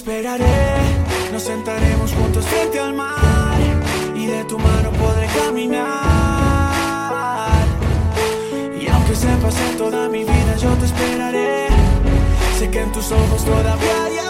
esperaré, 0.00 0.78
nos 1.30 1.42
sentaremos 1.42 2.10
juntos 2.14 2.46
frente 2.46 2.80
al 2.80 2.94
mar 2.94 3.58
y 4.14 4.24
de 4.24 4.44
tu 4.44 4.58
mano 4.58 4.90
podré 4.92 5.26
caminar. 5.26 5.90
Y 8.80 8.88
aunque 8.88 9.14
se 9.14 9.28
pase 9.42 9.74
toda 9.76 10.08
mi 10.08 10.24
vida, 10.24 10.56
yo 10.56 10.70
te 10.80 10.86
esperaré. 10.86 11.66
Sé 12.58 12.70
que 12.70 12.80
en 12.80 12.92
tus 12.92 13.12
ojos 13.12 13.44
todavía 13.44 14.04
hay 14.06 14.29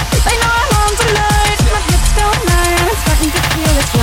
Know 0.25 0.37
I 0.37 0.65
long. 0.73 0.93
My 1.71 1.81
starting 3.01 3.31
to 3.31 3.41
feel 3.51 3.73
its 3.81 3.93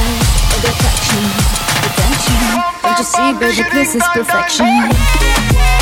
Don't 2.82 2.98
you 2.98 3.04
see, 3.04 3.30
baby, 3.38 3.62
this 3.72 3.94
is 3.94 4.02
perfection. 4.12 5.77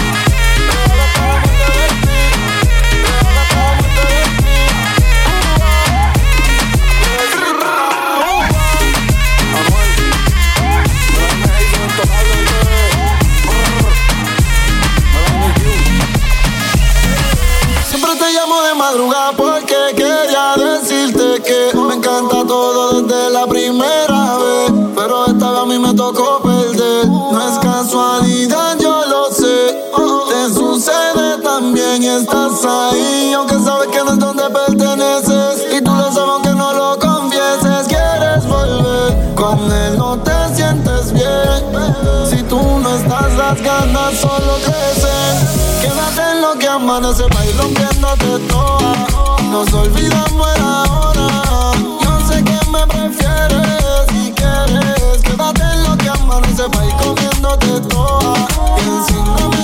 Las 43.57 43.62
ganas 43.62 44.19
solo 44.19 44.57
crecen. 44.65 45.49
Quédate 45.81 46.33
en 46.33 46.43
lo 46.43 46.59
que 46.59 46.69
amanece 46.69 47.25
pa' 47.25 47.47
ir 47.47 47.57
rompiéndote 47.57 48.39
toda. 48.48 49.07
Nos 49.51 49.73
olvidamos 49.73 50.55
de 50.55 50.61
ahora. 50.61 51.29
Yo 52.03 52.29
sé 52.29 52.42
que 52.45 52.58
me 52.70 52.86
prefieres 52.86 54.07
si 54.11 54.33
quieres. 54.33 55.23
Quédate 55.23 55.63
en 55.63 55.83
lo 55.85 55.97
que 55.97 56.08
amanece 56.08 56.69
pa' 56.69 56.85
ir 56.85 56.97
comiéndote 56.97 57.80
toda. 57.89 58.35
Y 58.79 58.89
encima 58.89 59.55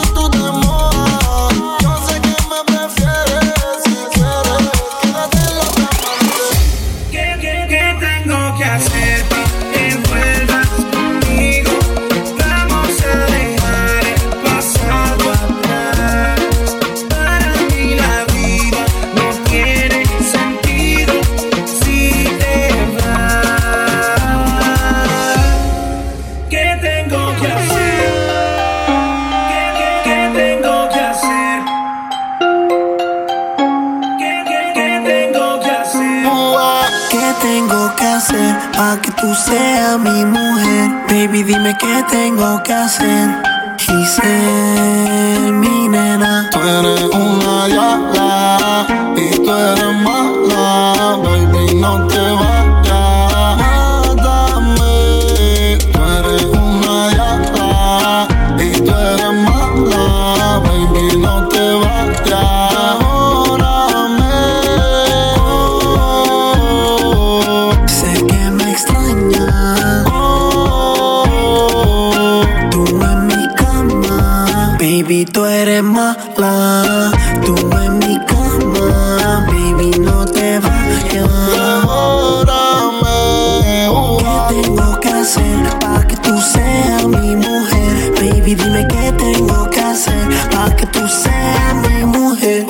dime 88.62 88.86
qué 88.88 89.12
tengo 89.12 89.68
que 89.70 89.80
hacer 89.80 90.28
para 90.50 90.74
que 90.76 90.86
tú 90.86 91.06
seas 91.08 91.74
mi 91.74 92.04
mujer. 92.04 92.66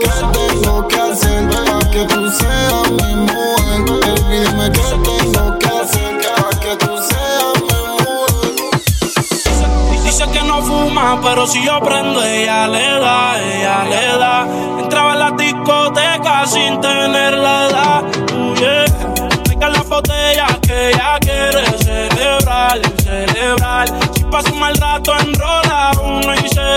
¿Qué 0.00 0.08
tengo 0.32 0.88
que 0.88 1.00
hacer 1.00 1.48
para 1.48 1.78
que 1.90 2.04
tú 2.04 2.30
seas 2.30 2.90
mi 2.90 3.14
mujer? 3.14 3.84
Baby, 3.86 4.38
dime 4.44 4.70
qué 4.72 4.82
tengo 5.08 5.58
que 5.58 5.66
hacer 5.66 6.18
para 6.22 6.50
que 6.60 6.76
tú 6.76 6.92
seas 7.08 7.54
mi 7.68 7.80
mujer. 7.98 8.54
Dice 10.04 10.24
que 10.30 10.42
no 10.42 10.62
fuma, 10.62 11.20
pero 11.22 11.46
si 11.46 11.62
yo 11.64 11.80
prendo, 11.80 12.22
ella 12.22 12.66
le 12.68 12.98
da, 13.00 13.40
ella 13.42 13.84
le 13.84 14.18
da. 14.18 14.46
Entraba 14.80 15.12
en 15.12 15.18
la 15.18 15.30
discoteca 15.32 16.46
sin 16.46 16.80
tener 16.80 17.34
la 17.34 17.66
edad. 17.68 17.75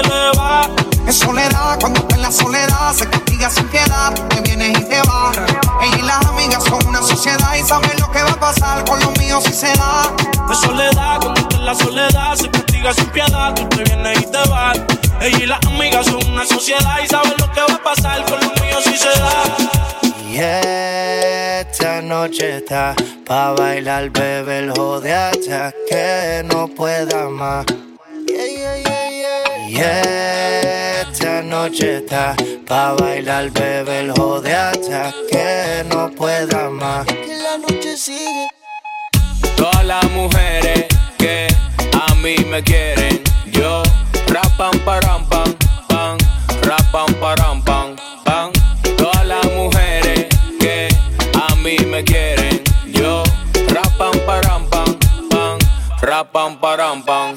Se 0.03 0.09
le 0.09 0.31
va. 0.37 0.61
En 1.05 1.13
soledad, 1.13 1.79
cuando 1.79 2.01
está 2.01 2.15
en 2.15 2.21
la 2.21 2.31
soledad, 2.31 2.93
se 2.93 3.09
castiga 3.09 3.49
sin 3.49 3.67
piedad, 3.67 4.13
te 4.29 4.41
vienes 4.41 4.77
y 4.77 4.83
te 4.83 5.01
vas. 5.01 5.37
Ella 5.81 5.97
y 5.97 6.01
las 6.01 6.25
amigas 6.25 6.63
son 6.63 6.85
una 6.87 7.01
sociedad 7.01 7.55
y 7.55 7.63
saben 7.63 7.99
lo 7.99 8.11
que 8.11 8.21
va 8.21 8.31
a 8.31 8.39
pasar 8.39 8.85
con 8.85 8.99
los 8.99 9.17
míos 9.17 9.43
si 9.45 9.53
se 9.53 9.67
da. 9.67 10.13
De 10.47 10.55
soledad, 10.55 11.19
cuando 11.21 11.41
está 11.41 11.55
en 11.57 11.65
la 11.65 11.75
soledad, 11.75 12.35
se 12.35 12.49
castiga 12.49 12.93
sin 12.93 13.07
piedad. 13.07 13.53
Tú 13.55 13.67
te 13.69 13.83
vienes 13.83 14.19
y 14.19 14.25
te 14.25 14.49
vas. 14.49 14.79
Ella 15.21 15.37
y 15.39 15.45
las 15.47 15.65
amigas 15.65 16.05
son 16.05 16.25
una 16.27 16.45
sociedad 16.45 16.97
y 17.03 17.07
saben 17.07 17.33
lo 17.39 17.51
que 17.51 17.61
va 17.61 17.73
a 17.73 17.83
pasar 17.83 18.25
con 18.25 18.39
los 18.39 18.61
míos 18.61 18.83
si 18.83 18.97
se 18.97 19.09
da. 19.19 19.43
Y 20.29 20.37
esta 20.37 22.01
noche 22.01 22.57
está 22.57 22.93
pa' 23.25 23.51
bailar, 23.53 24.09
bebé, 24.11 24.59
el 24.59 24.71
jode 24.71 25.13
hasta 25.13 25.73
que 25.89 26.43
no 26.45 26.67
pueda 26.67 27.29
más. 27.29 27.65
Y 29.71 29.75
esta 29.75 31.43
noche 31.43 31.97
está 31.97 32.35
pa' 32.67 32.93
bailar, 32.93 33.51
bebé, 33.51 33.99
el 33.99 34.11
jode 34.13 34.51
hasta 34.51 35.13
que 35.29 35.85
no 35.87 36.09
pueda 36.09 36.71
más. 36.71 37.05
Que 37.05 37.37
la 37.37 37.55
noche 37.59 37.95
sigue. 37.95 38.47
Todas 39.55 39.85
las 39.85 40.09
mujeres 40.09 40.87
que 41.19 41.47
a 41.93 42.15
mí 42.15 42.37
me 42.49 42.63
quieren, 42.63 43.21
yo 43.51 43.83
rapan 44.29 44.79
param 44.79 45.23
pam 45.29 45.53
pam, 45.87 46.17
rapan 46.63 47.13
param 47.21 47.63
pam 47.63 47.95
pam. 48.25 48.51
Todas 48.97 49.23
las 49.23 49.45
mujeres 49.51 50.25
que 50.59 50.87
a 51.47 51.53
mí 51.57 51.77
me 51.85 52.03
quieren, 52.03 52.63
yo 52.87 53.21
rapan 53.67 54.19
param 54.25 54.67
pam 54.67 54.97
pam, 55.29 55.59
rapan 56.01 56.59
param 56.59 57.03
pam. 57.03 57.35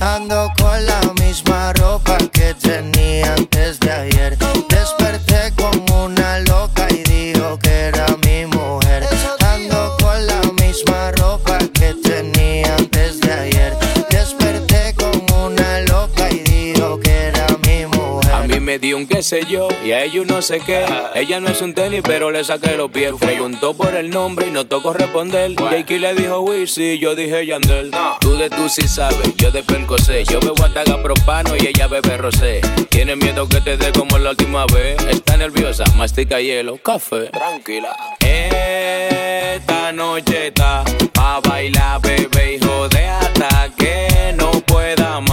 Sé 19.32 19.46
yo 19.48 19.66
y 19.82 19.92
a 19.92 20.04
ellos 20.04 20.26
no 20.26 20.42
sé 20.42 20.60
qué. 20.60 20.84
Ella 21.14 21.40
no 21.40 21.48
es 21.48 21.62
un 21.62 21.72
tenis, 21.72 22.02
pero 22.04 22.30
le 22.30 22.44
saqué 22.44 22.76
los 22.76 22.90
pies. 22.90 23.12
Preguntó 23.18 23.72
por 23.72 23.94
el 23.94 24.10
nombre 24.10 24.48
y 24.48 24.50
no 24.50 24.66
tocó 24.66 24.92
responder. 24.92 25.54
Jakey 25.56 25.98
le 25.98 26.14
dijo 26.14 26.40
Wizzy, 26.40 26.98
yo 26.98 27.14
dije 27.14 27.46
Yandel. 27.46 27.90
Tú 28.20 28.36
de 28.36 28.50
tú 28.50 28.68
sí 28.68 28.86
sabes, 28.86 29.34
yo 29.36 29.50
de 29.50 29.64
sé. 30.04 30.24
Yo 30.24 30.38
bebo 30.38 30.62
ataga 30.62 31.02
propano 31.02 31.56
y 31.56 31.66
ella 31.66 31.86
bebe 31.86 32.18
rosé. 32.18 32.60
Tiene 32.90 33.16
miedo 33.16 33.48
que 33.48 33.62
te 33.62 33.78
dé 33.78 33.90
como 33.92 34.18
la 34.18 34.30
última 34.30 34.66
vez. 34.66 35.02
Está 35.08 35.38
nerviosa, 35.38 35.84
mastica 35.96 36.38
hielo, 36.38 36.76
café. 36.76 37.30
Tranquila. 37.30 37.96
Esta 38.20 39.92
noche 39.92 40.48
está 40.48 40.84
pa' 41.14 41.40
bailar, 41.40 42.02
bebé, 42.02 42.56
hijo 42.56 42.86
de 42.90 43.06
hasta 43.06 43.70
que 43.78 44.34
no 44.36 44.50
pueda 44.66 45.20
más. 45.20 45.31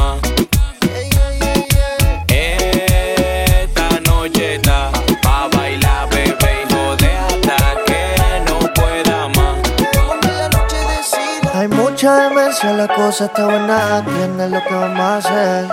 Demencia, 12.50 12.74
la 12.74 12.88
cosa 12.88 13.26
está 13.26 13.46
buena, 13.46 14.00
entiende 14.00 14.50
lo 14.50 14.64
que 14.64 14.74
vamos 14.74 15.00
a 15.00 15.18
hacer. 15.18 15.68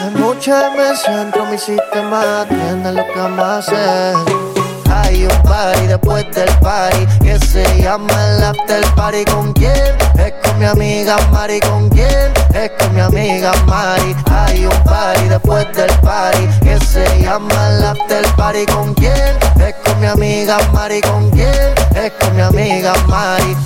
Hay 0.00 0.10
mucha 0.14 0.70
demencia 0.70 1.16
dentro 1.16 1.44
de 1.44 1.52
mi 1.52 1.58
sistema, 1.58 2.46
entiende 2.48 2.92
lo 2.92 3.04
que 3.06 3.18
vamos 3.18 3.44
a 3.44 3.58
hacer. 3.58 4.14
Hay 4.90 5.24
un 5.24 5.42
party 5.42 5.86
después 5.86 6.24
del 6.32 6.48
party 6.58 7.06
que 7.22 7.38
se 7.40 7.64
llama 7.82 8.12
el 8.28 8.44
after 8.44 8.84
party. 8.94 9.24
¿Con 9.24 9.52
quién? 9.52 9.96
Es 10.18 10.32
con 10.44 10.58
mi 10.58 10.66
amiga 10.66 11.16
Mari. 11.32 11.60
¿Con 11.60 11.88
quién? 11.88 12.32
Es 12.54 12.70
con 12.78 12.94
mi 12.94 13.00
amiga 13.00 13.52
Mari. 13.66 14.14
Hay 14.30 14.66
un 14.66 14.84
party 14.84 15.28
después 15.28 15.66
del 15.74 15.90
party 16.00 16.46
que 16.62 16.78
se 16.84 17.04
llama 17.22 17.68
el 17.70 17.84
after 17.84 18.24
party. 18.36 18.66
¿Con 18.66 18.94
quién? 18.94 19.36
Es 19.60 19.74
con 19.84 19.98
mi 20.00 20.06
amiga 20.06 20.58
Mari. 20.72 21.00
¿Con 21.00 21.30
quién? 21.30 21.74
Es 21.94 22.12
con 22.20 22.36
mi 22.36 22.42
amiga 22.42 22.92
Mari. 23.08 23.56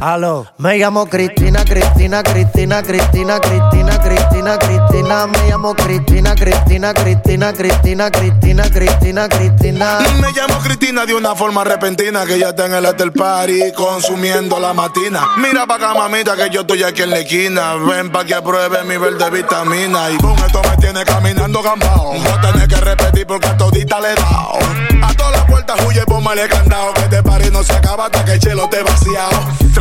Aló, 0.00 0.46
me 0.58 0.76
llamo 0.76 1.06
Cristina, 1.06 1.64
Cristina, 1.64 2.22
Cristina, 2.22 2.82
Cristina, 2.82 3.40
Cristina, 3.40 3.98
Cristina, 3.98 4.58
Cristina, 4.58 5.26
me 5.26 5.48
llamo 5.48 5.74
Cristina, 5.74 6.34
Cristina, 6.34 6.92
Cristina, 6.92 7.52
Cristina, 7.54 8.10
Cristina, 8.10 8.64
Cristina, 8.70 9.28
Cristina. 9.28 9.98
Me 10.20 10.32
llamo 10.32 10.58
Cristina 10.62 11.06
de 11.06 11.14
una 11.14 11.34
forma 11.34 11.64
repentina 11.64 12.26
que 12.26 12.38
ya 12.38 12.50
está 12.50 12.66
en 12.66 12.74
el 12.74 12.84
hotel 12.84 13.12
party 13.12 13.72
consumiendo 13.74 14.60
la 14.60 14.74
matina. 14.74 15.28
Mira 15.38 15.66
pa' 15.66 15.76
acá, 15.76 15.94
mamita, 15.94 16.36
que 16.36 16.50
yo 16.50 16.60
estoy 16.60 16.82
aquí 16.82 17.02
en 17.02 17.10
la 17.10 17.20
esquina. 17.20 17.74
Ven 17.76 18.12
pa' 18.12 18.26
que 18.26 18.40
pruebe 18.42 18.84
mi 18.84 18.98
verde 18.98 19.30
vitamina. 19.30 20.10
Y 20.10 20.18
con 20.18 20.34
esto 20.38 20.60
me 20.62 20.76
tiene 20.76 21.04
caminando 21.04 21.62
gambao. 21.62 22.14
No 22.14 22.40
tenés 22.42 22.68
que 22.68 22.76
repetir 22.76 23.26
porque 23.26 23.48
a 23.48 23.56
todita 23.56 23.98
le 24.00 24.12
he 24.12 24.14
dado. 24.14 24.58
A 25.02 25.14
todas 25.14 25.32
las 25.32 25.44
puertas 25.46 25.80
huye, 25.86 26.04
póngale 26.04 26.46
candado. 26.48 26.92
Que 26.92 27.02
este 27.02 27.22
party 27.22 27.50
no 27.50 27.62
se 27.62 27.72
acaba 27.72 28.06
hasta 28.06 28.24
que 28.26 28.32
el 28.32 28.40
chelo 28.40 28.68
te 28.68 28.82
vaciado. 28.82 29.56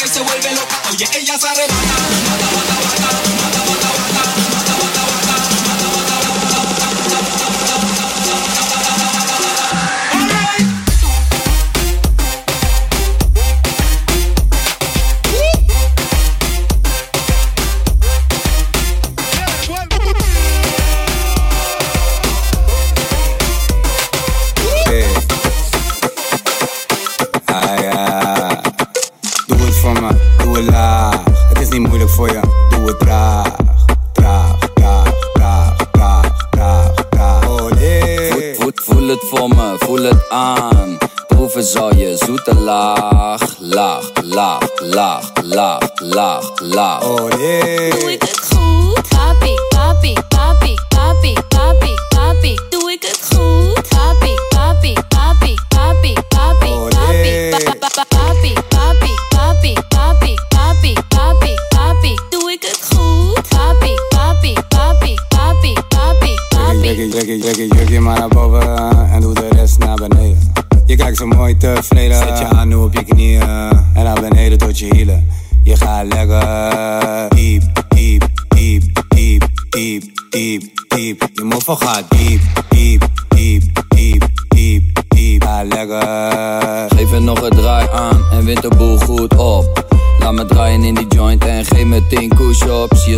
Que 0.00 0.08
se 0.08 0.20
vuelve 0.20 0.50
loca. 0.54 0.82
Oye, 0.90 1.06
ella 1.14 1.38
se 1.38 1.46
arrebata, 1.46 2.29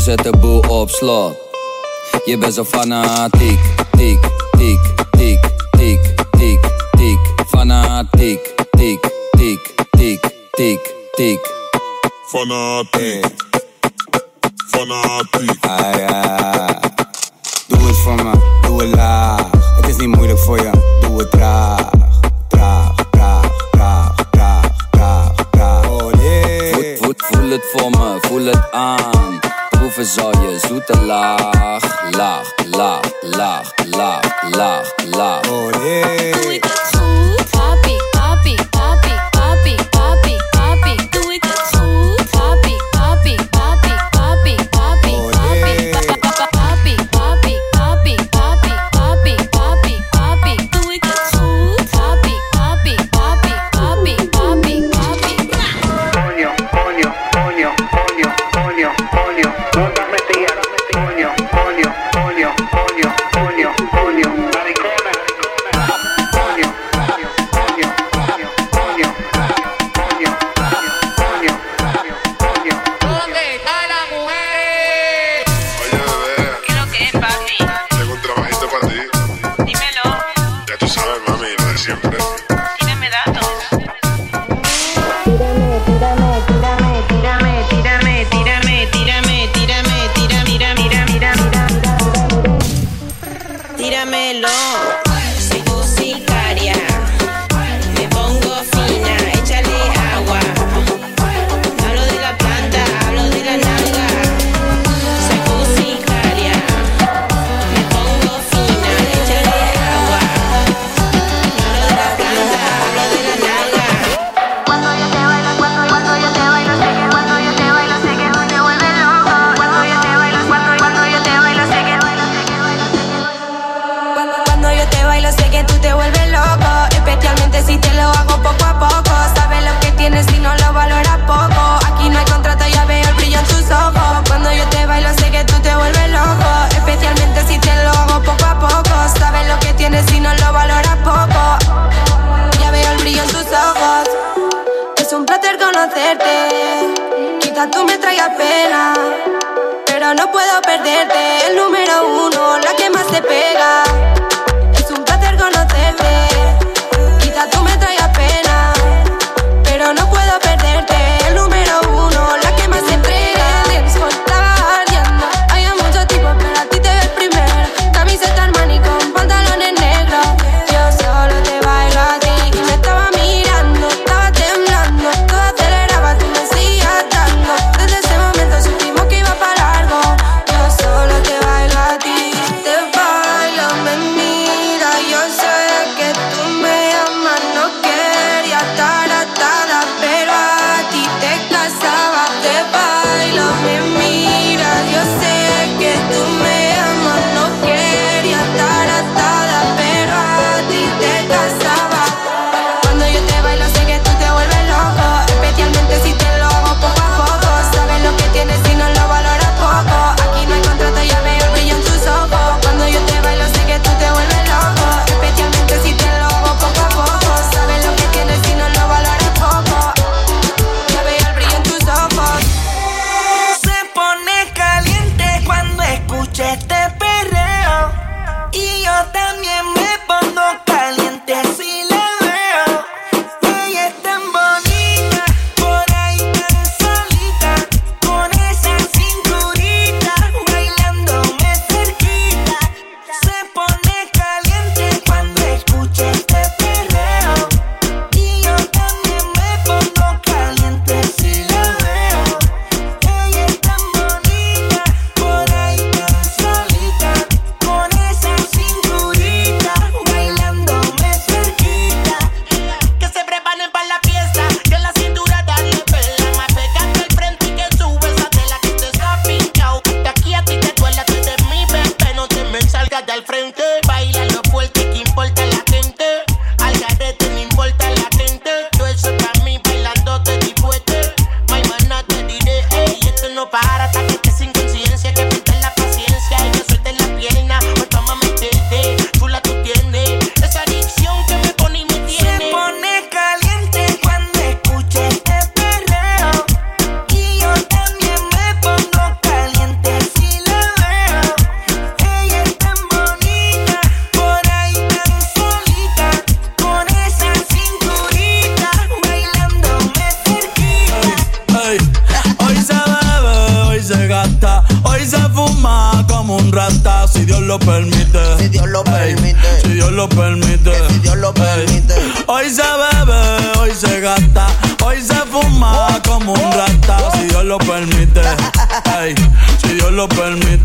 zet 0.03 0.23
de 0.23 0.37
boel 0.41 0.59
op 0.59 0.91
slot. 0.91 1.37
Je 2.25 2.39
bent 2.39 2.55
zo 2.55 2.65
fanatiek, 2.65 3.61
tik, 3.91 4.19
tik, 4.51 4.79
tik, 5.11 5.41
tik, 5.71 6.15
tik, 6.31 6.61
tik. 6.91 7.19
Fanatiek, 7.49 8.55
tik, 8.71 9.11
tik, 9.31 9.75
tik, 9.91 10.31
tik, 10.51 10.95
tik. 11.13 11.51
Fanatiek. 12.27 13.27
Fanatiek. 14.67 15.65
Ah 15.67 15.99
ja. 15.99 16.81
Doe 17.67 17.87
het 17.87 17.97
voor 17.97 18.15
me, 18.15 18.33
doe 18.67 18.83
het 18.83 18.95
laag. 18.95 19.51
Het 19.77 19.89
is 19.89 19.97
niet 19.97 20.17
moeilijk 20.17 20.39
voor 20.39 20.57
je, 20.57 20.71
doe 21.01 21.19
het 21.19 21.31
traag. 21.31 21.91
Traag, 22.49 22.95
traag, 23.11 23.51
traag, 23.71 24.15
traag, 24.31 24.67
traag, 24.91 25.35
traag. 25.51 25.89
Oh 25.89 26.13
nee. 26.13 26.97
Voel 26.99 27.51
het 27.51 27.65
voor 27.73 27.91
me, 27.91 28.19
voel 28.21 28.45
het 28.45 28.71
aan 28.71 29.23
boven 29.97 30.13
zal 30.13 30.31
je 30.43 30.59
zoete 30.59 31.05
laag, 31.05 32.11
laag, 32.11 32.55
laag, 32.71 33.01
laag, 33.21 33.73
laag, 33.91 34.43
laag, 34.51 34.95
laag. 35.11 35.51
Oh, 35.51 35.71
yeah. 35.85 36.32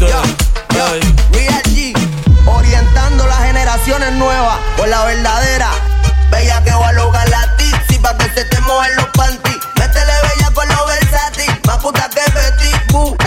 Yo, 0.07 0.21
yo, 0.75 0.85
G, 1.31 1.93
orientando 2.45 3.25
las 3.27 3.39
generaciones 3.39 4.13
nuevas 4.13 4.57
por 4.77 4.87
la 4.87 5.03
verdadera. 5.05 5.69
Bella 6.31 6.63
que 6.63 6.71
va 6.71 6.89
a 6.89 6.93
lograr 6.93 7.27
la 7.29 7.55
tizi 7.57 7.99
pa' 7.99 8.17
que 8.17 8.25
se 8.33 8.45
te 8.45 8.59
mojen 8.61 8.95
los 8.95 9.07
panties. 9.07 9.57
Métele 9.75 10.13
bella 10.23 10.51
con 10.53 10.67
los 10.69 10.87
versátil, 10.87 11.61
más 11.65 11.77
puta 11.77 12.09
que 12.09 12.31
Betty 12.31 12.93
Boo. 12.93 13.26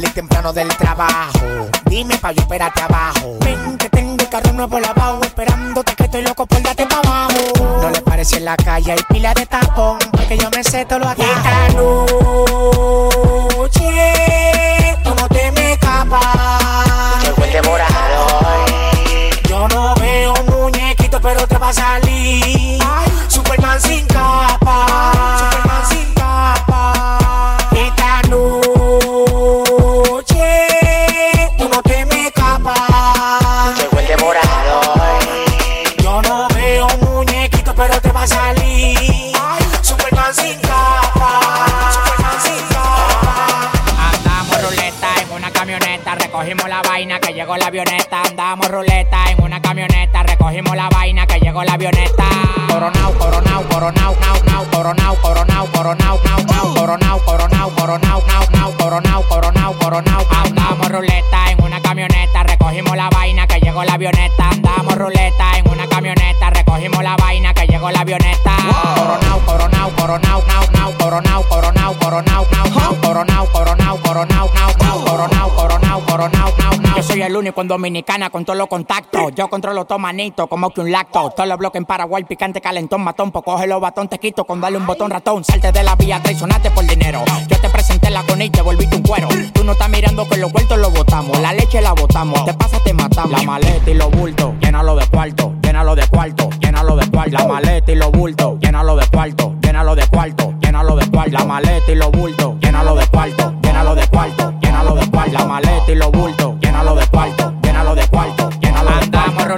salir 0.00 0.14
temprano 0.14 0.52
del 0.52 0.68
trabajo. 0.76 1.68
Dime 1.84 2.16
pa' 2.16 2.32
yo 2.32 2.40
espérate 2.40 2.80
abajo. 2.80 3.36
Ven 3.44 3.76
que 3.76 3.88
tengo 3.90 4.16
el 4.18 4.28
carro 4.28 4.52
nuevo 4.52 4.80
lavado, 4.80 5.20
esperándote 5.22 5.94
que 5.94 6.04
estoy 6.04 6.22
loco 6.22 6.46
por 6.46 6.62
darte 6.62 6.86
pa' 6.86 7.00
abajo. 7.00 7.80
No 7.82 7.90
le 7.90 8.00
parece 8.00 8.38
en 8.38 8.46
la 8.46 8.56
calle 8.56 8.92
hay 8.92 8.98
pila 9.08 9.34
de 9.34 9.44
tapón, 9.46 9.98
porque 10.10 10.38
yo 10.38 10.48
me 10.50 10.64
sé 10.64 10.86
todo 10.86 11.00
lo 11.00 11.08
atajo. 11.08 11.30
Esta 11.30 11.68
noche, 11.74 11.92
tú 15.04 15.14
no 15.14 15.28
te 15.28 15.52
me 15.52 15.72
escapas. 15.72 17.24
Yo. 17.24 17.34
Yo 19.48 19.68
no 19.68 19.94
veo 19.96 20.34
muñequito, 20.46 21.20
pero 21.20 21.46
te 21.46 21.58
va 21.58 21.68
a 21.68 21.72
salir. 21.72 22.09
pero 37.80 37.98
te 37.98 38.12
va 38.12 38.24
a 38.24 38.26
salir. 38.26 39.32
Superman 39.80 40.34
sin 40.34 40.60
capa. 40.60 41.40
Superman 41.96 42.38
sin. 42.44 42.60
Andamos 44.12 44.62
ruleta 44.62 45.08
en 45.22 45.32
una 45.32 45.50
camioneta, 45.50 46.14
recogimos 46.14 46.68
la 46.68 46.82
vaina 46.82 47.18
que 47.18 47.32
llegó 47.32 47.56
la 47.56 47.68
avioneta. 47.68 48.20
Andamos 48.20 48.68
ruleta 48.68 49.30
en 49.30 49.42
una 49.42 49.62
camioneta, 49.62 50.22
recogimos 50.24 50.76
la 50.76 50.90
vaina 50.90 51.26
que 51.26 51.40
llegó 51.40 51.49
la 51.52 51.72
avioneta. 51.72 52.24
Coronao, 52.68 53.12
coronao, 53.14 53.62
coronao, 53.68 54.14
nao, 54.20 54.36
nao, 54.44 54.64
coronao, 54.70 55.16
coronao, 55.16 55.66
coronao, 55.66 56.20
nao, 56.24 56.44
nao, 56.46 56.74
coronao, 56.74 57.20
coronao, 57.24 57.70
coronao, 57.74 58.22
nao, 58.26 58.46
nao, 58.52 58.72
coronao, 58.78 59.22
coronao, 59.28 59.74
coronao. 59.74 60.26
Andamos 60.44 60.88
ruleta 60.88 61.50
en 61.50 61.62
una 61.62 61.80
camioneta, 61.80 62.44
recogimos 62.44 62.96
la 62.96 63.10
vaina 63.10 63.46
que 63.46 63.60
llegó 63.60 63.82
la 63.84 63.94
avioneta. 63.94 64.48
Andamos 64.50 64.94
ruleta 64.96 65.58
en 65.58 65.68
una 65.68 65.86
camioneta, 65.88 66.50
recogimos 66.50 67.02
la 67.02 67.16
vaina 67.16 67.52
que 67.52 67.66
llegó 67.66 67.90
la 67.90 68.00
avioneta. 68.00 68.56
Coronao, 68.94 69.40
coronao, 69.44 69.90
coronao, 69.96 70.42
nao, 70.46 70.64
nao, 70.72 70.92
coronao, 70.98 71.42
coronao, 71.48 71.94
coronao, 71.98 72.46
nao, 72.52 72.66
nao, 72.70 72.94
coronao, 73.02 73.46
coronao, 73.52 73.96
coronao, 74.00 74.50
nao, 74.54 74.74
nao, 74.78 75.04
coronao, 75.04 75.50
coronao, 75.56 76.00
coronao, 76.06 76.52
nao, 76.58 76.76
nao. 76.80 76.96
Yo 76.96 77.02
soy 77.02 77.22
el 77.22 77.36
único 77.36 77.60
en 77.60 77.68
Dominicana 77.68 78.30
con 78.30 78.44
todos 78.44 78.56
los 78.56 78.68
contactos. 78.68 79.34
Yo 79.34 79.48
controlo 79.48 79.84
todo 79.84 79.98
manito, 79.98 80.46
como 80.46 80.70
que 80.70 80.80
un 80.80 80.92
lacto. 80.92 81.32
Los 81.50 81.58
bloques 81.58 81.78
en 81.80 81.84
Paraguay, 81.84 82.24
picante, 82.24 82.60
calentón, 82.60 83.02
matón. 83.02 83.32
Pues 83.32 83.44
coge 83.44 83.66
los 83.66 83.80
batón, 83.80 84.08
te 84.08 84.18
quito 84.18 84.44
con 84.44 84.60
darle 84.60 84.78
un 84.78 84.86
botón 84.86 85.10
ratón. 85.10 85.44
Salte 85.44 85.72
de 85.72 85.82
la 85.82 85.96
vía, 85.96 86.20
traicionaste 86.22 86.70
por 86.70 86.86
dinero. 86.86 87.22
Yo 87.48 87.60
te 87.60 87.68
presenté 87.68 88.08
la 88.08 88.22
con 88.22 88.40
y 88.40 88.48
te 88.48 88.62
volviste 88.62 88.96
un 88.96 89.02
cuero. 89.02 89.28
Tú 89.52 89.64
no 89.64 89.72
estás 89.72 89.90
mirando 89.90 90.28
que 90.28 90.36
los 90.38 90.52
vueltos 90.52 90.78
los 90.78 90.92
botamos. 90.92 91.38
La 91.40 91.52
leche 91.52 91.80
la 91.80 91.92
botamos. 91.92 92.44
Te 92.44 92.54
pasa, 92.54 92.78
te 92.82 92.94
matamos. 92.94 93.32
La 93.32 93.42
maleta 93.42 93.90
y 93.90 93.94
los 93.94 94.10
bultos, 94.10 94.54
llénalo 94.60 94.94
de 94.94 95.06
cuarto, 95.08 95.52
llénalo 95.62 95.94
de 95.94 96.06
cuarto, 96.06 96.48
llénalo 96.60 96.96
de 96.96 97.10
cuarto. 97.10 97.36
La 97.36 97.46
maleta 97.46 97.92
y 97.92 97.94
los 97.96 98.12
bultos, 98.12 98.58
llénalo 98.60 98.96
de 98.96 99.06
cuarto, 99.08 99.54
llénalo 99.60 99.94
de 99.96 100.06
cuarto, 100.06 100.54
llénalo 100.60 100.96
de 100.96 101.10
cuarto. 101.10 101.32
La 101.32 101.44
maleta 101.44 101.90
y 101.92 101.94
los 101.96 102.10
bultos, 102.12 102.54
llénalo 102.60 102.94
de 102.94 103.06
cuarto, 103.08 103.54
llénalo 103.62 103.94
de 103.96 104.06
cuarto, 104.06 104.54
llénalo 104.62 104.94
de 104.94 105.10
cuarto. 105.10 105.32
La 105.32 105.44
maleta 105.44 105.90
y 105.90 105.94
los 105.96 106.12
bultos, 106.12 106.54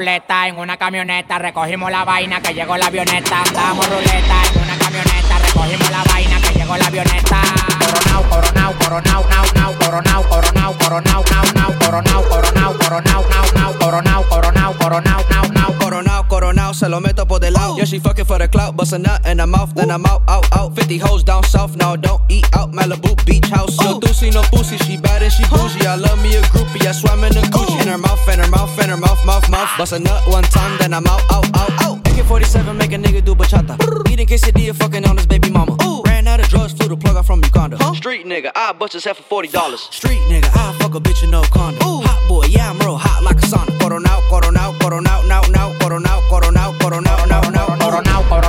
ruleta 0.03 0.49
en 0.49 0.59
una 0.59 0.77
camioneta, 0.77 1.39
recogimos 1.39 1.89
la 1.89 2.05
vaina 2.05 2.41
que 2.43 2.53
llegó 2.53 2.77
la 2.77 2.87
avioneta. 2.87 3.41
Andamos 3.43 3.89
ruleta 3.89 4.43
en 4.53 4.63
una 4.63 4.77
camioneta, 4.77 5.32
recogimos 5.53 5.91
la 5.91 6.03
vaina 6.05 6.41
que 6.41 6.59
llegó 6.59 6.77
la 6.77 6.87
avioneta. 6.87 7.41
Coronao, 7.79 8.23
coronao, 8.29 8.73
coronao, 8.79 9.25
nao, 9.29 9.45
nao, 9.55 9.75
coronao, 9.79 10.23
coronao, 10.29 10.75
coronao, 10.79 11.25
nao, 11.31 11.45
nao, 11.55 11.79
coronao, 11.79 12.23
coronao, 12.29 12.75
coronao, 12.79 13.25
nao, 13.29 13.45
nao, 13.55 13.79
coronao, 13.79 14.25
coronao, 14.29 14.75
coronao, 14.79 15.25
nao, 15.31 15.49
nao. 15.53 15.73
Coronao, 15.79 16.29
coronao, 16.29 16.75
se 16.75 16.89
lo 16.89 17.01
meto 17.01 17.27
por 17.27 17.41
del 17.41 17.53
lado. 17.53 17.77
Yeah, 17.77 17.85
she 17.85 17.99
fucking 17.99 18.25
for 18.25 18.39
the 18.39 18.49
clout, 18.49 18.77
bust 18.77 18.93
a 18.93 18.99
nut 18.99 19.27
in 19.27 19.39
her 19.39 19.47
mouth, 19.47 19.75
then 19.75 19.91
I'm 19.91 20.07
out, 20.07 20.23
out, 20.29 20.47
out. 20.57 20.75
50 20.75 20.99
hoes 20.99 21.23
down 21.23 21.45
south, 21.45 21.77
now 21.77 21.97
don't 21.97 22.23
eat 22.31 22.47
out. 22.55 22.73
Malibu 22.73 23.15
beach 23.27 23.49
house. 23.49 23.79
No 23.81 24.01
doozy, 24.01 24.33
no 24.33 24.43
pussy, 24.43 24.79
she 24.79 24.97
bad 24.97 25.23
and 25.23 25.33
she 25.33 25.45
bougie. 25.45 25.87
I 25.87 25.97
love 25.97 26.23
me 26.23 26.37
a 26.37 26.41
groupie, 26.43 26.87
I 26.87 26.93
swam 26.93 27.25
in 27.25 27.37
a 27.37 27.43
Gucci. 27.43 27.83
In 27.83 27.89
her 27.89 27.99
mouth, 27.99 28.27
in 28.29 28.39
her 28.39 28.49
mouth, 28.49 28.79
in 28.83 28.89
her 28.89 28.97
mouth, 28.97 29.25
mouth, 29.27 29.49
mouth. 29.51 29.71
Bust 29.77 29.93
a 29.93 29.99
nut 29.99 30.23
one 30.29 30.45
time, 30.45 30.79
then 30.79 30.95
I'm 30.95 31.07
out, 31.07 31.21
out, 31.31 31.47
out, 31.57 31.83
out. 31.83 32.02
AK-47 32.13 32.77
make 32.77 32.93
a 32.93 32.99
nigga 32.99 33.25
do 33.25 33.35
bachata. 33.35 33.77
Eating 34.11 34.27
quesadilla, 34.27 34.75
fucking 34.75 35.05
on 35.07 35.17
his 35.17 35.27
baby 35.27 35.51
mama. 35.51 35.77
Ooh. 35.83 36.03
Ran 36.05 36.29
out 36.29 36.41
of 36.41 36.49
drugs, 36.49 36.73
flew 36.75 36.89
the 36.89 36.97
plug 36.97 37.17
out 37.17 37.25
from 37.25 37.43
Uganda. 37.43 37.79
Huh? 37.81 37.95
Street 37.95 38.27
nigga, 38.27 38.51
I 38.55 38.73
bust 38.73 38.93
his 38.93 39.05
head 39.05 39.17
for 39.17 39.23
forty 39.23 39.49
dollars. 39.49 39.81
Street 39.91 40.21
nigga, 40.29 40.51
I 40.53 40.77
fuck 40.79 40.95
a 40.95 41.01
bitch 41.01 41.25
in 41.25 41.31
no 41.31 41.43
condo. 41.43 41.83
Ooh. 41.87 42.03
Hot 42.03 42.29
boy, 42.29 42.45
yeah 42.47 42.71
I'm 42.71 42.79
real 42.81 42.97
hot 42.97 43.23
like 43.23 43.37
a 43.37 43.47
sauna. 43.47 43.73
Coron 43.81 44.07
out, 44.07 44.23
coron 44.29 44.53
now, 44.53 44.73
now, 44.73 45.41
coron 45.41 45.57
out, 45.57 45.73
coron 45.81 46.03
now, 46.03 46.21
now, 46.21 46.29
coron 46.29 46.57
out, 46.57 46.79
coron 46.79 47.03
now, 47.03 47.25
now, 47.25 47.41
coron 47.41 47.87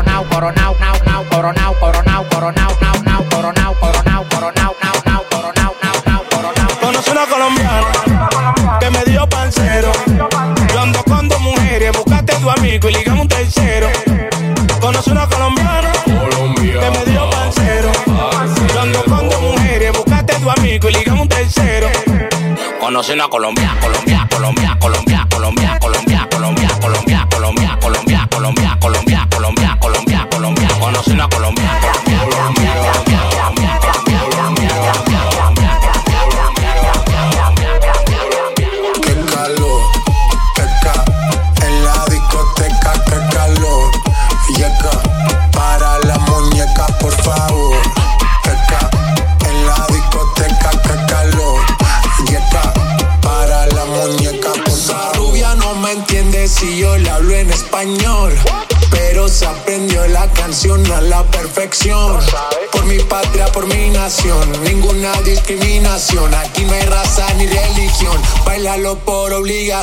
out, 0.08 0.30
coron 0.30 0.56
now, 0.56 0.76
now, 0.84 1.24
coron 1.32 1.58
out, 1.58 1.80
coron 1.80 2.04
out, 2.04 2.76
now, 2.84 3.00
now, 3.08 3.24
coron 3.32 3.58
out, 4.60 4.76
now, 4.84 5.00
now, 5.06 5.24
coron 5.24 6.60
out. 6.60 7.08
Una 7.12 7.26
colombiana 7.28 7.92
que 8.80 8.90
me 8.92 9.04
dio 9.06 9.28
pancero. 9.30 9.92
Yo 10.74 10.82
ando 10.82 11.40
mujeres, 11.40 11.92
buscate 11.96 12.34
tu 12.36 12.50
amigo 12.50 12.90
y 12.90 13.03
tercero. 13.44 13.90
Conocí 14.80 15.12
una 15.12 15.28
colombiana 15.28 15.92
que 16.06 16.92
me 16.92 17.06
dio 17.12 17.30
pancero. 17.30 17.92
Yo 18.74 18.82
ando 18.82 19.04
con 19.04 19.30
dos 19.30 19.42
mujeres, 19.42 19.92
buscaste 19.98 20.36
tu 20.36 20.50
amigo 20.50 20.90
y 20.90 20.94
ligamos 20.94 21.24
un 21.24 21.30
tercero. 21.30 21.90
Conocí 22.80 23.12
una 23.12 23.28
Colombia, 23.28 23.76
Colombia, 23.82 24.28
Colombia, 24.30 24.78
Colombia, 24.80 25.28
Colombia, 25.30 25.78
Colombia, 25.80 25.80
Colombia, 25.80 26.13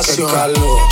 espacio. 0.01 0.27
Calor. 0.27 0.90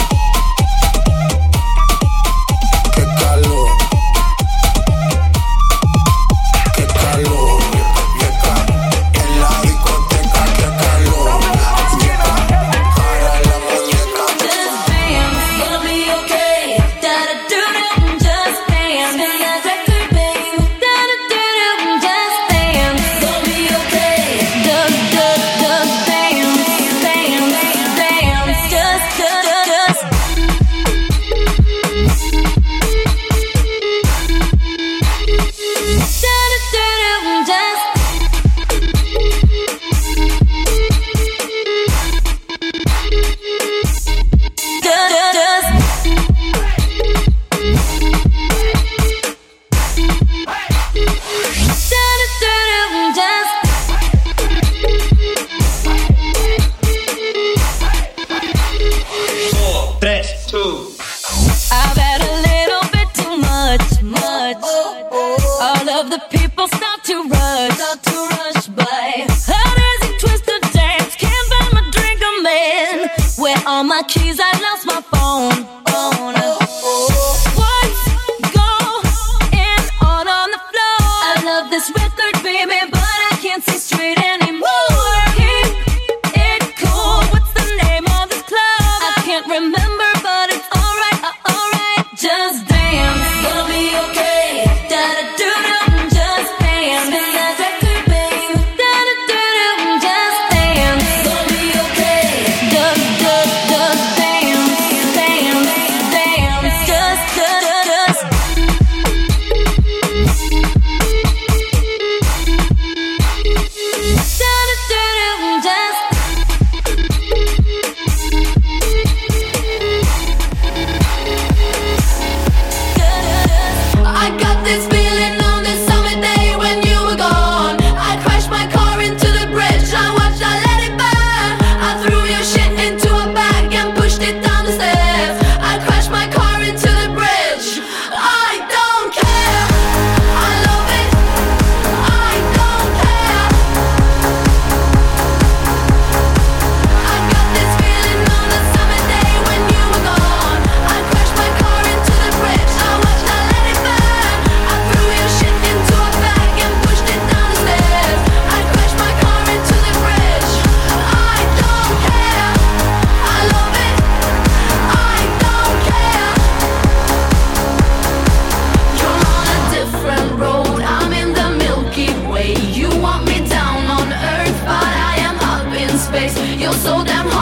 the 103.50 104.19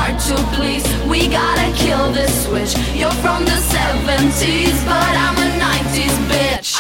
hard 0.07 0.19
to 0.19 0.35
please. 0.55 0.83
We 1.05 1.27
gotta 1.27 1.71
kill 1.75 2.11
this 2.11 2.45
switch. 2.45 2.77
You're 2.95 3.11
from 3.11 3.45
the 3.45 3.51
70s, 3.51 4.85
but 4.85 5.13
I'm 5.25 5.37
a 5.37 5.49
90s 5.59 6.17
bitch. 6.29 6.76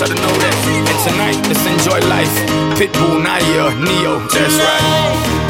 Know 0.00 0.16
that. 0.16 0.56
And 0.88 0.98
tonight, 1.04 1.36
let's 1.46 1.66
enjoy 1.66 2.00
life. 2.08 2.32
Pitbull, 2.80 3.22
Naya, 3.22 3.74
Neo, 3.84 4.18
that's 4.28 4.56
right. 4.56 5.49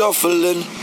shuffling. 0.00 0.79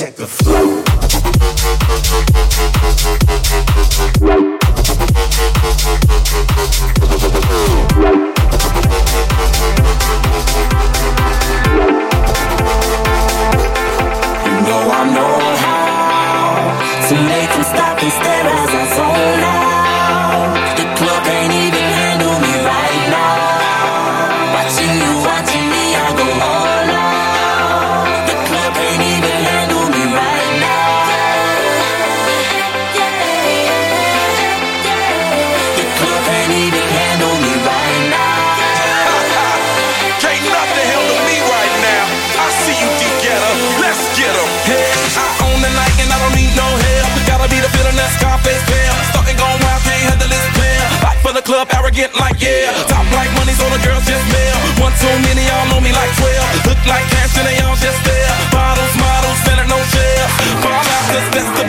Check 0.00 0.16
the 0.16 0.26
flow. 0.26 0.80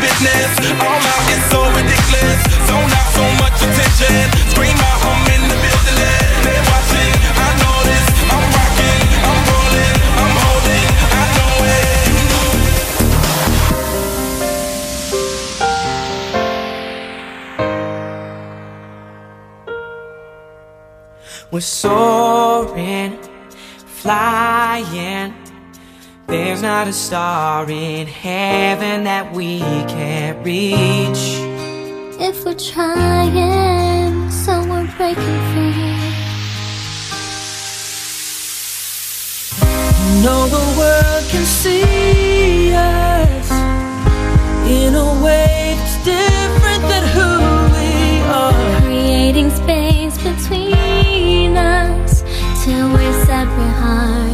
Business. 0.01 0.49
All 0.81 0.97
out, 0.97 1.23
it's 1.29 1.45
so 1.53 1.61
ridiculous. 1.77 2.39
Zone 2.67 2.91
out, 2.99 3.09
so 3.13 3.25
much 3.37 3.57
attention. 3.61 4.25
Scream 4.51 4.77
out, 4.89 4.99
I'm 5.05 5.29
in 5.35 5.41
the 5.47 5.57
building. 5.61 5.97
They're 6.43 6.65
watching, 6.73 7.13
I 7.45 7.49
know 7.61 7.77
this. 7.85 8.05
I'm 8.33 8.45
rocking, 8.57 9.01
I'm 9.29 9.39
rolling, 9.49 9.95
I'm 10.21 10.33
holding, 10.41 10.87
I 11.21 11.25
know 11.37 11.53
it. 11.77 12.01
We're 21.51 21.61
soaring, 21.61 23.13
flying. 24.01 25.40
There's 26.32 26.61
not 26.61 26.88
a 26.88 26.93
star 26.93 27.69
in 27.69 28.07
heaven 28.07 29.03
that 29.03 29.34
we 29.34 29.59
can't 29.59 30.38
reach. 30.45 31.23
If 32.21 32.45
we're 32.45 32.53
trying, 32.53 34.32
so 34.32 34.61
we're 34.61 34.88
breaking 34.95 35.41
free. 35.51 35.91
No, 40.23 40.47
the 40.47 40.65
world 40.79 41.23
can 41.32 41.43
see 41.43 42.73
us 42.75 43.51
in 44.71 44.95
a 44.95 45.21
way 45.21 45.75
that's 45.75 45.97
different 46.05 46.84
than 46.91 47.03
who 47.11 47.29
we 47.75 48.21
are. 48.32 48.82
Creating 48.84 49.49
space 49.51 50.15
between 50.15 51.57
us 51.57 52.23
till 52.63 52.88
we're 52.88 53.25
separate 53.25 53.75
hearts. 53.84 54.30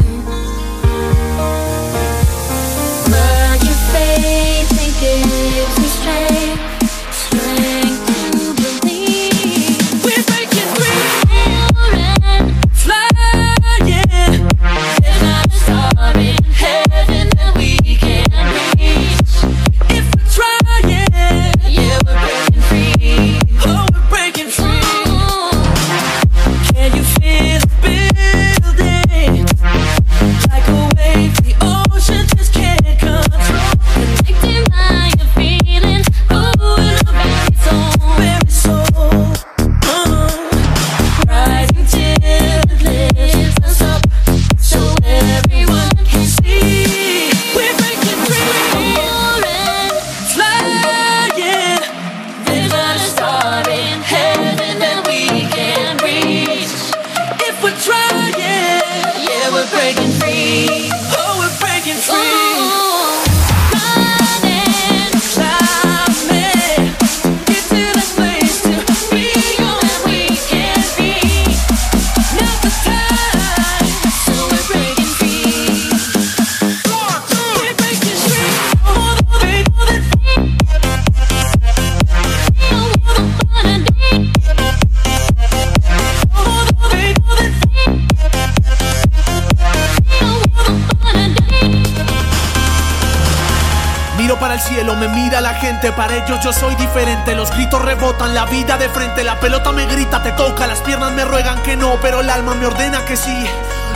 Frente, 99.17 99.23
la 99.23 99.39
pelota 99.39 99.71
me 99.71 99.85
grita, 99.85 100.21
te 100.21 100.31
toca, 100.33 100.67
las 100.67 100.81
piernas 100.81 101.11
me 101.11 101.25
ruegan 101.25 101.61
que 101.63 101.75
no, 101.75 101.97
pero 102.01 102.21
el 102.21 102.29
alma 102.29 102.53
me 102.53 102.65
ordena 102.65 103.03
que 103.05 103.15
sí. 103.15 103.45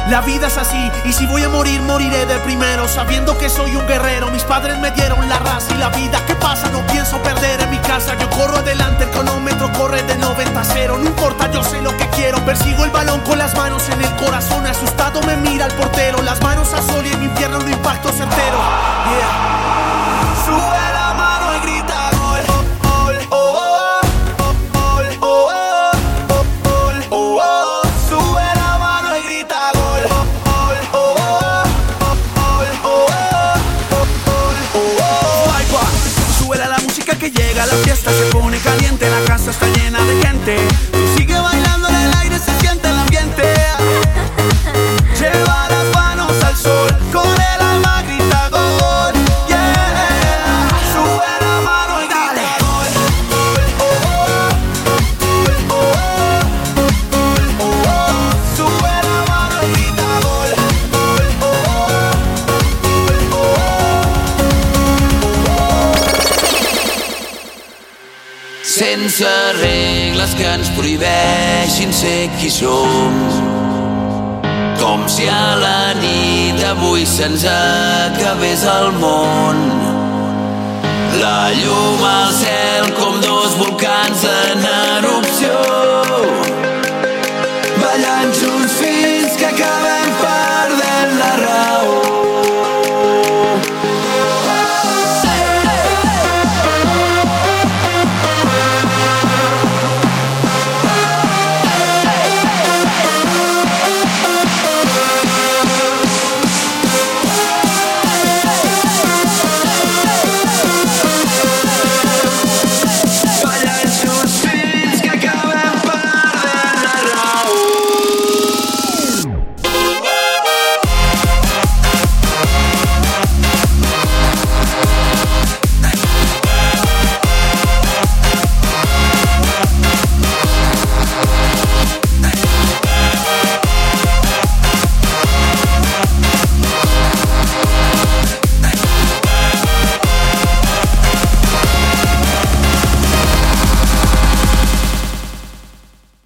La 0.09 0.21
vida 0.21 0.47
es 0.47 0.57
así, 0.57 0.91
y 1.05 1.13
si 1.13 1.27
voy 1.27 1.43
a 1.43 1.49
morir, 1.49 1.81
moriré 1.81 2.25
de 2.25 2.37
primero, 2.39 2.87
sabiendo 2.87 3.37
que 3.37 3.49
soy 3.49 3.75
un 3.75 3.85
guerrero. 3.87 4.31
Mis 4.31 4.43
padres 4.43 4.79
me 4.79 4.89
dieron 4.91 5.29
la 5.29 5.37
raza 5.37 5.73
y 5.75 5.77
la 5.77 5.89
vida. 5.89 6.23
¿Qué 6.25 6.35
pasa? 6.35 6.69
No 6.69 6.85
pienso 6.87 7.21
perder 7.21 7.61
en 7.61 7.69
mi 7.69 7.77
casa. 7.77 8.17
Yo 8.17 8.29
corro 8.31 8.57
adelante, 8.57 9.03
el 9.03 9.11
cronómetro 9.11 9.71
corre 9.73 10.01
de 10.03 10.15
90 10.15 10.59
a 10.59 10.63
0. 10.63 10.97
No 10.99 11.05
importa, 11.05 11.51
yo 11.51 11.63
sé 11.63 11.81
lo 11.81 11.95
que 11.97 12.07
quiero. 12.09 12.43
Persigo 12.43 12.83
el 12.83 12.91
balón 12.91 13.19
con 13.21 13.37
las 13.37 13.55
manos 13.55 13.87
en 13.89 14.01
el 14.01 14.15
corazón. 14.15 14.65
Asustado 14.65 15.21
me 15.21 15.37
mira 15.37 15.67
el 15.67 15.73
portero, 15.73 16.21
las 16.23 16.41
manos 16.41 16.73
a 16.73 16.81
sol 16.81 17.05
y 17.05 17.11
en 17.11 17.19
mi 17.19 17.25
infierno 17.25 17.59
lo 17.59 17.69
impacto 17.69 18.11
certero. 18.11 18.57
Yeah. 19.11 20.90
La 37.65 37.75
fiesta 37.83 38.11
se 38.11 38.25
pone 38.31 38.57
caliente, 38.59 39.09
la 39.09 39.23
casa 39.25 39.51
está 39.51 39.67
llena 39.67 40.03
de 40.03 40.21
gente. 40.25 40.57
Sense 69.21 69.61
regles 69.61 70.33
que 70.33 70.45
ens 70.49 70.69
prohibeixin 70.73 71.91
ser 71.93 72.29
qui 72.39 72.49
som. 72.49 73.17
Com 74.79 75.03
si 75.05 75.27
a 75.29 75.43
la 75.61 75.93
nit 75.99 76.57
d'avui 76.57 77.05
se'ns 77.05 77.45
acabés 77.45 78.65
el 78.65 78.89
món. 79.03 79.61
La 81.21 81.51
llum 81.59 82.01
al 82.15 82.33
cel 82.39 82.89
com 82.97 83.21
dos 83.21 83.53
volcans 83.61 84.25
en 84.25 84.65
erupció. 84.73 86.60